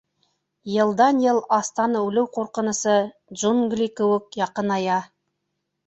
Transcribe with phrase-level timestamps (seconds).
[0.77, 2.97] Йылдан-йыл астан үлеү ҡурҡынысы,
[3.39, 4.99] джунгли кеүек, яҡыная...